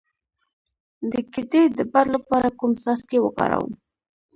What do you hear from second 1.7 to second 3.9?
د باد لپاره کوم څاڅکي وکاروم؟